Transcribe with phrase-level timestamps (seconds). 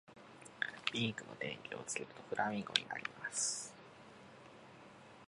[0.91, 3.03] ピンクの電球をつけるとフラミンゴになる